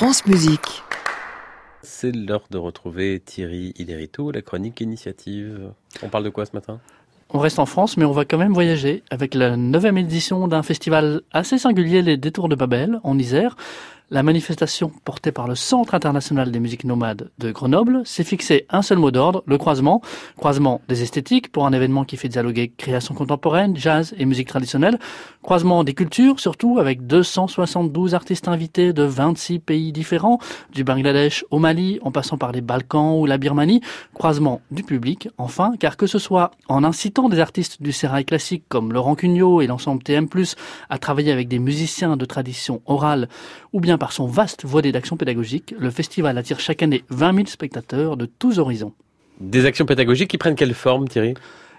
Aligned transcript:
France 0.00 0.24
Musique. 0.24 0.82
C'est 1.82 2.10
l'heure 2.10 2.44
de 2.50 2.56
retrouver 2.56 3.20
Thierry 3.20 3.74
Iderito, 3.78 4.30
la 4.30 4.40
chronique 4.40 4.80
initiative. 4.80 5.72
On 6.02 6.08
parle 6.08 6.24
de 6.24 6.30
quoi 6.30 6.46
ce 6.46 6.52
matin? 6.54 6.80
On 7.28 7.38
reste 7.38 7.58
en 7.58 7.66
France, 7.66 7.98
mais 7.98 8.06
on 8.06 8.12
va 8.12 8.24
quand 8.24 8.38
même 8.38 8.54
voyager 8.54 9.02
avec 9.10 9.34
la 9.34 9.58
neuvième 9.58 9.98
édition 9.98 10.48
d'un 10.48 10.62
festival 10.62 11.20
assez 11.32 11.58
singulier, 11.58 12.00
les 12.00 12.16
Détours 12.16 12.48
de 12.48 12.54
Babel, 12.54 12.98
en 13.04 13.18
Isère. 13.18 13.56
La 14.12 14.24
manifestation 14.24 14.90
portée 15.04 15.30
par 15.30 15.46
le 15.46 15.54
Centre 15.54 15.94
international 15.94 16.50
des 16.50 16.58
musiques 16.58 16.82
nomades 16.82 17.30
de 17.38 17.52
Grenoble 17.52 18.02
s'est 18.04 18.24
fixée 18.24 18.66
un 18.68 18.82
seul 18.82 18.98
mot 18.98 19.12
d'ordre, 19.12 19.44
le 19.46 19.56
croisement. 19.56 20.02
Croisement 20.36 20.80
des 20.88 21.04
esthétiques 21.04 21.52
pour 21.52 21.64
un 21.64 21.72
événement 21.72 22.04
qui 22.04 22.16
fait 22.16 22.26
dialoguer 22.26 22.72
création 22.76 23.14
contemporaine, 23.14 23.76
jazz 23.76 24.12
et 24.18 24.24
musique 24.24 24.48
traditionnelle. 24.48 24.98
Croisement 25.42 25.84
des 25.84 25.94
cultures 25.94 26.40
surtout 26.40 26.80
avec 26.80 27.06
272 27.06 28.16
artistes 28.16 28.48
invités 28.48 28.92
de 28.92 29.04
26 29.04 29.60
pays 29.60 29.92
différents, 29.92 30.40
du 30.72 30.82
Bangladesh 30.82 31.44
au 31.52 31.60
Mali 31.60 32.00
en 32.02 32.10
passant 32.10 32.36
par 32.36 32.50
les 32.50 32.62
Balkans 32.62 33.16
ou 33.16 33.26
la 33.26 33.38
Birmanie. 33.38 33.80
Croisement 34.12 34.60
du 34.72 34.82
public 34.82 35.28
enfin, 35.38 35.74
car 35.78 35.96
que 35.96 36.08
ce 36.08 36.18
soit 36.18 36.50
en 36.68 36.82
incitant 36.82 37.28
des 37.28 37.38
artistes 37.38 37.80
du 37.80 37.92
sérail 37.92 38.24
classique 38.24 38.64
comme 38.68 38.92
Laurent 38.92 39.14
Cugnot 39.14 39.60
et 39.60 39.68
l'ensemble 39.68 40.02
TM+, 40.02 40.26
à 40.88 40.98
travailler 40.98 41.30
avec 41.30 41.46
des 41.46 41.60
musiciens 41.60 42.16
de 42.16 42.24
tradition 42.24 42.82
orale 42.86 43.28
ou 43.72 43.78
bien 43.78 43.98
par 44.00 44.12
son 44.12 44.26
vaste 44.26 44.64
volet 44.64 44.90
d'action 44.90 45.16
pédagogique, 45.16 45.74
le 45.78 45.90
festival 45.90 46.36
attire 46.38 46.58
chaque 46.58 46.82
année 46.82 47.04
20 47.10 47.34
000 47.34 47.46
spectateurs 47.46 48.16
de 48.16 48.26
tous 48.26 48.58
horizons. 48.58 48.94
Des 49.38 49.66
actions 49.66 49.86
pédagogiques 49.86 50.30
qui 50.30 50.38
prennent 50.38 50.56
quelle 50.56 50.74
forme, 50.74 51.06
Thierry? 51.06 51.34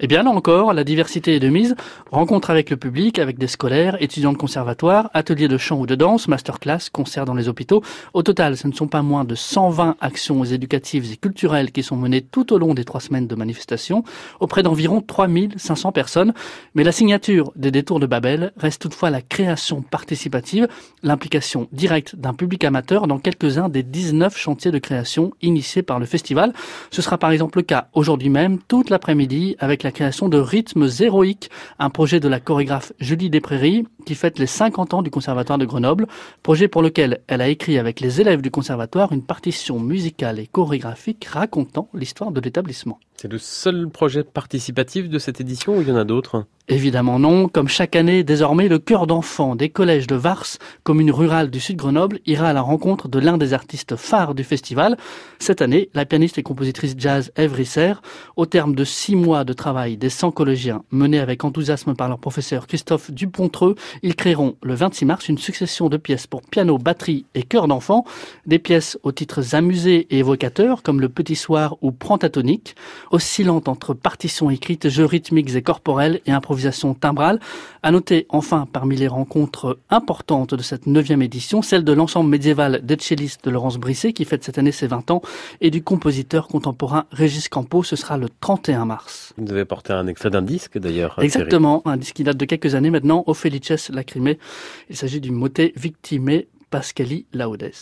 Eh 0.00 0.06
bien 0.06 0.22
là 0.22 0.30
encore, 0.30 0.72
la 0.72 0.84
diversité 0.84 1.36
est 1.36 1.40
de 1.40 1.48
mise. 1.48 1.76
Rencontre 2.10 2.50
avec 2.50 2.70
le 2.70 2.76
public, 2.76 3.18
avec 3.18 3.38
des 3.38 3.46
scolaires, 3.46 3.96
étudiants 4.00 4.32
de 4.32 4.38
conservatoire, 4.38 5.10
ateliers 5.14 5.48
de 5.48 5.58
chant 5.58 5.78
ou 5.78 5.86
de 5.86 5.94
danse, 5.94 6.28
masterclass, 6.28 6.90
concerts 6.92 7.24
dans 7.24 7.34
les 7.34 7.48
hôpitaux. 7.48 7.82
Au 8.14 8.22
total, 8.22 8.56
ce 8.56 8.66
ne 8.66 8.72
sont 8.72 8.88
pas 8.88 9.02
moins 9.02 9.24
de 9.24 9.34
120 9.34 9.96
actions 10.00 10.44
éducatives 10.44 11.12
et 11.12 11.16
culturelles 11.16 11.72
qui 11.72 11.82
sont 11.82 11.96
menées 11.96 12.22
tout 12.22 12.52
au 12.52 12.58
long 12.58 12.74
des 12.74 12.84
trois 12.84 13.00
semaines 13.00 13.26
de 13.26 13.34
manifestation, 13.34 14.02
auprès 14.40 14.62
d'environ 14.62 15.00
3500 15.00 15.92
personnes. 15.92 16.32
Mais 16.74 16.84
la 16.84 16.92
signature 16.92 17.52
des 17.54 17.70
détours 17.70 18.00
de 18.00 18.06
Babel 18.06 18.52
reste 18.56 18.82
toutefois 18.82 19.10
la 19.10 19.20
création 19.22 19.82
participative, 19.82 20.68
l'implication 21.02 21.68
directe 21.72 22.16
d'un 22.16 22.34
public 22.34 22.64
amateur 22.64 23.06
dans 23.06 23.18
quelques-uns 23.18 23.68
des 23.68 23.82
19 23.82 24.36
chantiers 24.36 24.70
de 24.70 24.78
création 24.78 25.32
initiés 25.42 25.82
par 25.82 26.00
le 26.00 26.06
festival. 26.06 26.52
Ce 26.90 27.02
sera 27.02 27.18
par 27.18 27.30
exemple 27.30 27.58
le 27.58 27.62
cas 27.62 27.88
aujourd'hui 27.92 28.30
même, 28.30 28.58
toute 28.66 28.90
l'après-midi, 28.90 29.56
avec 29.58 29.81
la 29.82 29.92
création 29.92 30.28
de 30.28 30.38
Rythmes 30.38 30.88
héroïques, 31.00 31.50
un 31.78 31.90
projet 31.90 32.20
de 32.20 32.28
la 32.28 32.40
chorégraphe 32.40 32.92
Julie 32.98 33.30
Desprairies 33.30 33.84
qui 34.04 34.14
fête 34.14 34.38
les 34.38 34.46
50 34.46 34.94
ans 34.94 35.02
du 35.02 35.10
Conservatoire 35.10 35.58
de 35.58 35.64
Grenoble, 35.64 36.06
projet 36.42 36.68
pour 36.68 36.82
lequel 36.82 37.20
elle 37.26 37.40
a 37.40 37.48
écrit 37.48 37.78
avec 37.78 38.00
les 38.00 38.20
élèves 38.20 38.42
du 38.42 38.50
Conservatoire 38.50 39.12
une 39.12 39.22
partition 39.22 39.80
musicale 39.80 40.38
et 40.38 40.46
chorégraphique 40.46 41.24
racontant 41.24 41.88
l'histoire 41.94 42.30
de 42.30 42.40
l'établissement. 42.40 42.98
C'est 43.16 43.30
le 43.30 43.38
seul 43.38 43.88
projet 43.88 44.24
participatif 44.24 45.08
de 45.08 45.18
cette 45.18 45.40
édition 45.40 45.76
ou 45.76 45.82
il 45.82 45.88
y 45.88 45.92
en 45.92 45.96
a 45.96 46.04
d'autres? 46.04 46.44
Évidemment 46.68 47.18
non. 47.18 47.48
Comme 47.48 47.68
chaque 47.68 47.96
année, 47.96 48.24
désormais, 48.24 48.68
le 48.68 48.78
chœur 48.78 49.06
d'enfants 49.06 49.56
des 49.56 49.68
collèges 49.68 50.06
de 50.06 50.14
Vars, 50.14 50.46
commune 50.84 51.10
rurale 51.10 51.50
du 51.50 51.60
sud 51.60 51.76
Grenoble, 51.76 52.20
ira 52.24 52.48
à 52.48 52.52
la 52.52 52.62
rencontre 52.62 53.08
de 53.08 53.18
l'un 53.18 53.36
des 53.36 53.52
artistes 53.52 53.96
phares 53.96 54.34
du 54.34 54.42
festival. 54.44 54.96
Cette 55.38 55.60
année, 55.60 55.90
la 55.92 56.06
pianiste 56.06 56.38
et 56.38 56.42
compositrice 56.42 56.94
jazz 56.96 57.32
Eve 57.36 57.52
Risser, 57.52 57.94
au 58.36 58.46
terme 58.46 58.74
de 58.74 58.84
six 58.84 59.16
mois 59.16 59.44
de 59.44 59.52
travail 59.52 59.96
des 59.96 60.08
100 60.08 60.30
collégiens 60.30 60.82
menés 60.90 61.18
avec 61.18 61.44
enthousiasme 61.44 61.94
par 61.94 62.08
leur 62.08 62.18
professeur 62.18 62.66
Christophe 62.66 63.10
Dupontreux, 63.10 63.74
ils 64.02 64.16
créeront 64.16 64.56
le 64.62 64.74
26 64.74 65.04
mars 65.04 65.28
une 65.28 65.38
succession 65.38 65.88
de 65.88 65.96
pièces 65.96 66.26
pour 66.26 66.42
piano, 66.42 66.78
batterie 66.78 67.26
et 67.34 67.42
chœur 67.42 67.68
d'enfants, 67.68 68.04
des 68.46 68.58
pièces 68.58 68.98
aux 69.02 69.12
titres 69.12 69.54
amusés 69.54 70.06
et 70.10 70.18
évocateurs 70.18 70.82
comme 70.82 71.00
Le 71.00 71.08
Petit 71.08 71.36
Soir 71.36 71.76
ou 71.82 71.92
Prantatonique, 71.92 72.74
oscillant 73.10 73.62
entre 73.66 73.94
partitions 73.94 74.50
écrites, 74.50 74.88
jeux 74.88 75.04
rythmiques 75.04 75.54
et 75.54 75.62
corporels 75.62 76.20
et 76.26 76.32
improvisation 76.32 76.94
timbrale. 76.94 77.40
À 77.82 77.90
noter 77.90 78.26
enfin 78.28 78.66
parmi 78.72 78.96
les 78.96 79.08
rencontres 79.08 79.78
importantes 79.90 80.54
de 80.54 80.62
cette 80.62 80.86
neuvième 80.86 81.22
édition, 81.22 81.62
celle 81.62 81.84
de 81.84 81.92
l'ensemble 81.92 82.30
médiéval 82.30 82.80
des 82.82 82.96
de 83.44 83.50
Laurence 83.50 83.78
Brisset 83.78 84.12
qui 84.12 84.24
fête 84.24 84.44
cette 84.44 84.58
année 84.58 84.72
ses 84.72 84.86
20 84.86 85.10
ans 85.10 85.22
et 85.60 85.70
du 85.70 85.82
compositeur 85.82 86.48
contemporain 86.48 87.04
Régis 87.10 87.48
Campo. 87.48 87.82
Ce 87.82 87.96
sera 87.96 88.16
le 88.16 88.28
31 88.40 88.84
mars. 88.84 89.34
Vous 89.36 89.52
avez 89.52 89.64
porté 89.64 89.92
un 89.92 90.06
extrait 90.06 90.30
d'un 90.30 90.42
disque 90.42 90.78
d'ailleurs. 90.78 91.18
Exactement, 91.20 91.82
un 91.84 91.96
disque 91.96 92.16
qui 92.16 92.24
date 92.24 92.36
de 92.36 92.44
quelques 92.44 92.74
années 92.74 92.90
maintenant, 92.90 93.24
Ophelices 93.82 93.90
Lacrimé. 93.90 94.38
Il 94.88 94.96
s'agit 94.96 95.20
du 95.20 95.30
motet 95.30 95.72
Victime 95.76 96.42
Pascali 96.70 97.26
Laudes. 97.32 97.72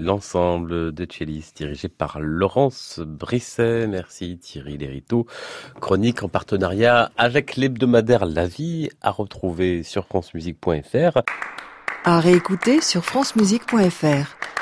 L'ensemble 0.00 0.92
de 0.92 1.06
cellistes 1.10 1.56
dirigé 1.56 1.88
par 1.88 2.20
Laurence 2.20 3.00
Brisset. 3.00 3.86
Merci 3.86 4.38
Thierry 4.38 4.78
Lériteau. 4.78 5.26
Chronique 5.80 6.22
en 6.22 6.28
partenariat 6.28 7.10
avec 7.16 7.56
l'hebdomadaire 7.56 8.26
La 8.26 8.46
Vie 8.46 8.88
à 9.02 9.10
retrouver 9.10 9.82
sur 9.82 10.06
francemusique.fr. 10.06 11.20
À 12.04 12.20
réécouter 12.20 12.80
sur 12.80 13.04
francemusique.fr. 13.04 14.59